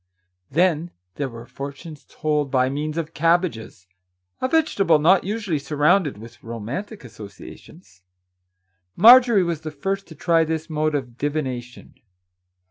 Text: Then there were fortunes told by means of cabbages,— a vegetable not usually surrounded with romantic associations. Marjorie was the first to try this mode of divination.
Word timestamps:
Then 0.49 0.89
there 1.13 1.29
were 1.29 1.45
fortunes 1.45 2.07
told 2.09 2.49
by 2.49 2.69
means 2.69 2.97
of 2.97 3.13
cabbages,— 3.13 3.85
a 4.41 4.47
vegetable 4.47 4.97
not 4.97 5.23
usually 5.25 5.59
surrounded 5.59 6.17
with 6.17 6.41
romantic 6.43 7.03
associations. 7.03 8.01
Marjorie 8.95 9.43
was 9.43 9.61
the 9.61 9.69
first 9.69 10.07
to 10.07 10.15
try 10.15 10.43
this 10.43 10.71
mode 10.71 10.95
of 10.95 11.19
divination. 11.19 11.93